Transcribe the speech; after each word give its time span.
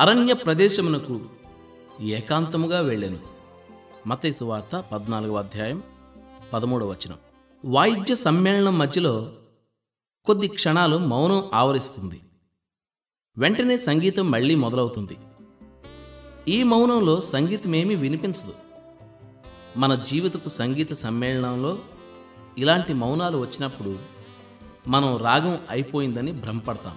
అరణ్య 0.00 0.32
ప్రదేశమునకు 0.32 1.20
ఏకాంతముగా 2.00 2.80
వెళ్ళాను. 2.80 3.18
మతైసు 4.06 4.44
వార్త 4.44 4.84
పద్నాలుగవ 4.92 5.36
అధ్యాయం 5.36 5.82
పదమూడవ 6.52 6.88
వచనం. 6.90 7.16
వాయిద్య 7.64 8.14
సమ్మేళనం 8.14 8.78
మధ్యలో 8.78 9.32
కొద్ది 10.24 10.48
క్షణాలు 10.48 10.96
మౌనం 10.96 11.50
ఆవరిస్తుంది. 11.54 12.20
వెంటనే 13.38 13.76
సంగీతం 13.76 14.30
మళ్ళీ 14.30 14.54
మొదలవుతుంది. 14.54 15.16
ఈ 16.48 16.62
మౌనంలో 16.62 17.20
సంగీతమేమీ 17.20 17.94
వినిపించదు. 17.94 18.54
మన 19.76 19.94
జీవితపు 19.94 20.48
సంగీత 20.48 20.92
సమ్మేళనంలో 20.92 21.78
ఇలాంటి 22.58 22.92
మౌనాలు 22.92 23.38
వచ్చినప్పుడు 23.38 23.98
మనం 24.88 25.16
రాగం 25.16 25.60
అయిపోయిందని 25.70 26.32
భ్రమపడతాం. 26.32 26.96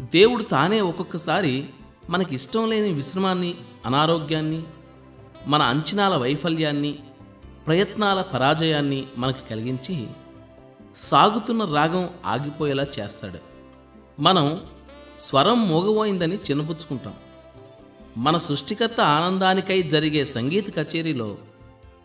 దేవుడు 0.00 0.42
తానే 0.42 0.80
ఒక్కొక్కసారి 0.80 1.66
మనకి 2.10 2.34
ఇష్టం 2.34 2.70
లేని 2.70 2.92
విశ్రమాన్ని 2.92 3.54
అనారోగ్యాన్ని 3.86 4.62
మన 5.46 5.62
అంచనాల 5.62 6.16
వైఫల్యాన్ని 6.16 6.98
ప్రయత్నాల 7.66 8.22
పరాజయాన్ని 8.22 9.06
మనకు 9.16 9.48
కలిగించి 9.50 10.06
సాగుతున్న 10.96 11.64
రాగం 11.64 12.10
ఆగిపోయేలా 12.26 12.86
చేస్తాడు. 13.00 13.38
మనం 14.22 14.60
స్వరం 15.18 15.68
మోగబోయిందని 15.68 16.34
చిన్నపుచ్చుకుంటాం. 16.34 17.14
మన 18.16 18.36
సృష్టికర్త 18.36 19.00
ఆనందానికై 19.00 19.82
జరిగే 19.82 20.24
సంగీత 20.24 20.76
కచేరీలో 20.76 21.36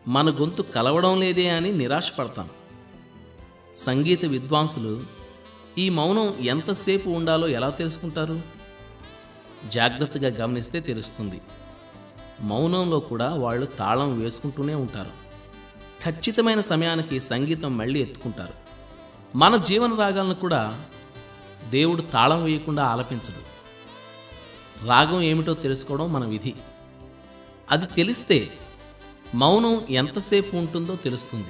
మన 0.08 0.30
గొంతు 0.30 0.62
కలవడం 0.62 1.20
లేదే 1.20 1.50
అని 1.50 1.72
నిరాశపడతాం. 1.72 2.50
సంగీత 3.78 4.26
విద్వాంసులు 4.26 5.23
ఈ 5.78 5.90
మౌనం 5.90 6.38
ఎంతసేపు 6.40 7.10
ఉండాలో 7.10 7.48
ఎలా 7.48 7.70
తెలుసుకుంటారు? 7.70 8.42
జాగ్రత్తగా 9.68 10.36
గమనిస్తే 10.36 10.80
తెలుస్తుంది. 10.80 11.42
మౌనంలో 12.42 13.00
కూడా 13.00 13.36
వాళ్ళు 13.36 13.66
తాళం 13.66 14.20
వేసుకుంటూనే 14.20 14.76
ఉంటారు. 14.76 15.10
ఖచ్చితమైన 16.06 16.62
సమయానికి 16.62 17.20
సంగీతం 17.20 17.78
మళ్ళీ 17.78 18.02
ఎత్తుకుంటారు. 18.02 18.54
మన 19.38 19.58
జీవన 19.58 19.96
రాగాలను 19.96 20.36
కూడా 20.36 20.86
దేవుడు 21.70 22.02
తాళం 22.02 22.44
వేయకుండా 22.44 22.84
ఆలపించడు 22.84 23.54
రాగం 24.86 25.22
ఏమిటో 25.22 25.54
తెలుసుకోవడం 25.54 26.14
మన 26.14 26.26
విధి. 26.26 26.54
అది 27.72 27.86
తెలిస్తే 27.86 28.50
మౌనం 29.36 29.86
ఎంతసేపు 29.90 30.56
ఉంటుందో 30.56 30.96
తెలుస్తుంది. 30.96 31.50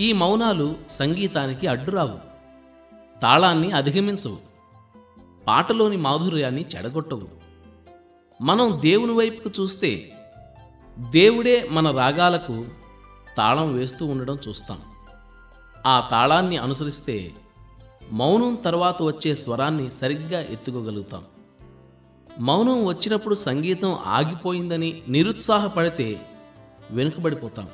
ఈ 0.00 0.12
మౌనాలు 0.12 0.76
సంగీతానికి 0.90 1.66
అడ్డురావు. 1.66 2.33
తాళాన్ని 3.22 3.72
అధిగమించవు. 3.72 4.38
పాటలోని 5.46 5.96
మాధుర్యాన్ని 5.96 6.66
చెడగొట్టవు. 6.76 7.44
మనం 8.42 8.78
దేవుని 8.80 9.12
వైపుకు 9.12 9.62
చూస్తే 9.62 10.12
దేవుడే 10.98 11.68
మన 11.72 11.90
రాగాలకు 11.90 12.64
తాళం 13.36 13.74
వేస్తూ 13.74 14.06
ఉండడం 14.06 14.38
చూస్తాం. 14.48 14.80
ఆ 15.86 16.08
తాళాన్ని 16.10 16.56
అనుసరిస్తే 16.56 17.30
మౌనం 18.12 18.54
తర్వాత 18.54 19.02
వచ్చే 19.02 19.34
స్వరాన్ని 19.34 19.90
సరిగ్గా 19.90 20.40
ఎత్తుకోగలుగుతాం. 20.40 21.24
మౌనం 22.40 22.84
వచ్చినప్పుడు 22.84 23.34
సంగీతం 23.34 23.94
ఆగిపోయిందని 23.94 25.02
నిరుత్సాహపడితే 25.08 26.28
వెనుకబడిపోతాం. 26.90 27.68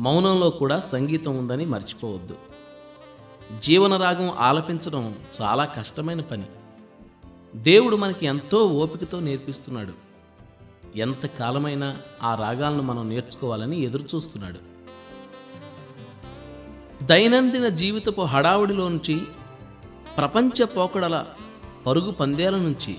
మౌనంలో 0.00 0.50
కూడా 0.50 0.80
సంగీతం 0.80 1.38
ఉందని 1.38 1.66
మర్చిపోవద్దు. 1.66 2.36
జీవన 3.60 3.96
రాగం 3.96 4.30
ఆలపించడం 4.30 5.14
చాలా 5.42 5.64
కష్టమైన 5.64 6.20
పని. 6.20 6.44
దేవుడు 7.54 7.96
మనకి 7.96 8.26
ఎంతో 8.26 8.66
ఓపికతో 8.66 9.20
నేర్పిస్తున్నాడు. 9.20 9.92
ఎంత 10.98 11.26
కాలమైనా 11.26 11.96
ఆ 12.22 12.34
రాగాలను 12.34 12.82
మనం 12.82 13.08
నేర్చుకోవాలని 13.08 13.80
ఎదురుచూస్తున్నాడు. 13.80 14.76
దైనందిన 17.04 17.68
జీవితపు 17.68 18.20
హడావుడిలో 18.22 18.88
నుంచి 18.88 19.20
ప్రపంచ 20.16 20.64
పోకడల 20.64 21.26
పరుగు 21.86 22.10
పందేల 22.10 22.56
నుంచి 22.56 22.96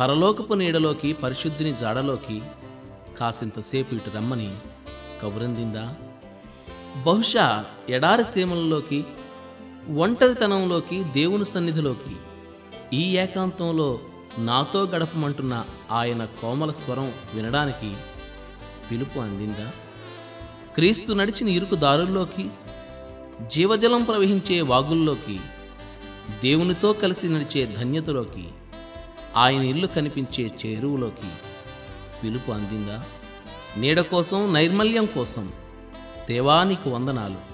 పరలోకపు 0.00 0.54
నీడలోకి 0.54 1.12
పరిశుద్ధిని 1.12 1.72
జాడలోకి 1.72 2.42
కాసింతసేపు 3.18 3.94
ఇటు 3.94 4.10
రమ్మని 4.10 4.58
కబురందిందా? 5.22 5.94
బహుశా 7.06 7.64
ఎడారి 7.88 8.24
సీమలలోకి 8.24 9.04
ఒంటరితనంలోకి 9.88 11.04
దేవుని 11.04 11.44
సన్నిధిలోకి 11.44 12.16
ఈ 12.96 13.16
ఏకాంతంలో 13.16 14.00
నాతో 14.38 14.82
గడపమంటున్న 14.82 15.64
ఆయన 15.90 16.24
కోమల 16.24 16.70
స్వరం 16.70 17.12
వినడానికి 17.34 17.96
పిలుపు 18.90 19.18
అందిందా? 19.18 19.70
క్రీస్తు 20.74 21.12
నడిచిన 21.12 21.48
ఇరుకు 21.48 21.74
దారుల్లోకి 21.74 22.50
జీవజలం 23.46 24.04
ప్రవహించే 24.04 24.60
వాగుల్లోకి 24.60 25.40
దేవునితో 26.42 26.92
కలిసి 26.92 27.28
నడిచే 27.28 27.64
ధన్యతలోకి 27.64 28.48
ఆయన 29.36 29.62
ఇల్లు 29.62 29.86
కనిపించే 29.86 30.50
చేరువులోకి 30.66 31.28
పిలుపు 32.22 32.52
అందిందా? 32.52 33.04
నీడ 33.76 34.00
కోసం 34.00 34.52
నైర్మల్యం 34.52 35.06
కోసం 35.06 35.52
దేవానికి 36.28 36.88
వందనాలు. 36.88 37.49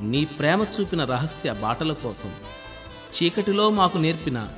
నీ 0.00 0.24
ప్రేమ 0.24 0.66
చూపిన 0.80 1.04
రహస్య 1.04 1.52
బాటల 1.52 1.92
కోసం 1.92 2.34
చీకటిలో 3.16 3.70
మాకు 3.70 3.98
నేర్పిన 3.98 4.48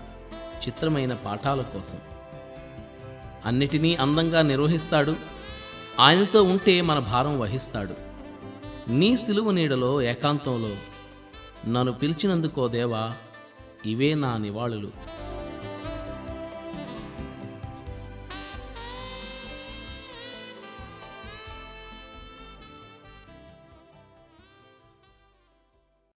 చిత్రమైన 0.67 1.15
పాఠాల 1.15 1.63
కోసం. 1.63 1.99
అన్నిటినీ 3.47 3.95
అందంగా 3.95 4.43
నిర్వహిస్తాడు. 4.43 5.17
ఆయనతో 6.01 6.43
ఉంటే 6.43 6.81
మన 6.81 6.99
భారం 6.99 7.41
వహిస్తాడు. 7.41 7.95
నీ 8.91 9.17
సిలువ 9.17 9.51
నీడలో 9.51 10.03
ఏకాంతంలో 10.03 10.77
నన్ను 11.71 11.93
పిలిచినందుకో 11.93 12.69
దేవా 12.69 13.15
ఇవే 13.87 14.15
నా 14.15 14.37
నివాళులు. 14.37 15.18